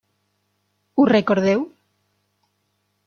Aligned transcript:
Ho 0.95 1.05
recordeu? 1.11 1.63